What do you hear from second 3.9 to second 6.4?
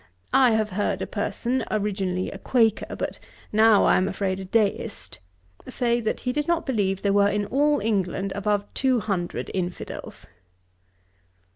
am afraid, a Deist, say, that he